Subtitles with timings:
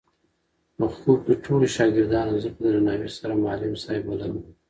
[0.77, 4.35] په خوب کې ټولو شاګردانو زه په درناوي سره معلم صاحب بللم.